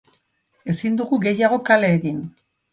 Ezin 0.73 0.97
dugu 1.03 1.21
gehiago 1.27 1.63
kale 1.71 1.95
egin. 2.01 2.27